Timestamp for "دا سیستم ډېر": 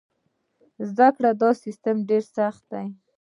1.41-2.23